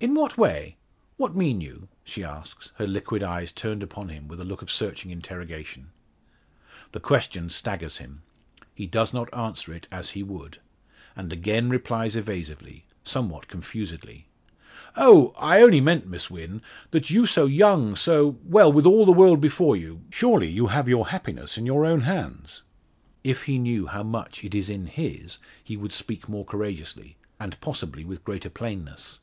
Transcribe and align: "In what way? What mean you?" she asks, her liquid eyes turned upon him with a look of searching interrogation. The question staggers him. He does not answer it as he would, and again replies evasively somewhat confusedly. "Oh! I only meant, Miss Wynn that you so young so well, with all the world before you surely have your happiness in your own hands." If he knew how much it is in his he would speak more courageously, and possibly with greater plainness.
"In 0.00 0.16
what 0.16 0.36
way? 0.36 0.76
What 1.18 1.36
mean 1.36 1.60
you?" 1.60 1.86
she 2.02 2.24
asks, 2.24 2.72
her 2.78 2.86
liquid 2.88 3.22
eyes 3.22 3.52
turned 3.52 3.80
upon 3.84 4.08
him 4.08 4.26
with 4.26 4.40
a 4.40 4.44
look 4.44 4.60
of 4.60 4.72
searching 4.72 5.12
interrogation. 5.12 5.92
The 6.90 6.98
question 6.98 7.48
staggers 7.48 7.98
him. 7.98 8.22
He 8.74 8.88
does 8.88 9.14
not 9.14 9.32
answer 9.32 9.72
it 9.72 9.86
as 9.92 10.10
he 10.18 10.24
would, 10.24 10.58
and 11.14 11.32
again 11.32 11.68
replies 11.68 12.16
evasively 12.16 12.86
somewhat 13.04 13.46
confusedly. 13.46 14.26
"Oh! 14.96 15.32
I 15.38 15.62
only 15.62 15.80
meant, 15.80 16.08
Miss 16.08 16.28
Wynn 16.28 16.60
that 16.90 17.10
you 17.10 17.24
so 17.24 17.46
young 17.46 17.94
so 17.94 18.40
well, 18.42 18.72
with 18.72 18.84
all 18.84 19.06
the 19.06 19.12
world 19.12 19.40
before 19.40 19.76
you 19.76 20.00
surely 20.10 20.52
have 20.56 20.88
your 20.88 21.10
happiness 21.10 21.56
in 21.56 21.66
your 21.66 21.86
own 21.86 22.00
hands." 22.00 22.62
If 23.22 23.44
he 23.44 23.58
knew 23.60 23.86
how 23.86 24.02
much 24.02 24.42
it 24.42 24.56
is 24.56 24.68
in 24.68 24.86
his 24.86 25.38
he 25.62 25.76
would 25.76 25.92
speak 25.92 26.28
more 26.28 26.44
courageously, 26.44 27.16
and 27.38 27.60
possibly 27.60 28.04
with 28.04 28.24
greater 28.24 28.50
plainness. 28.50 29.20